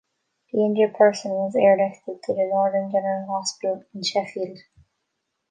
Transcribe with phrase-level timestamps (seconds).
[0.51, 4.57] The injured person was airlifted to the Northern General Hospital in Sheffield.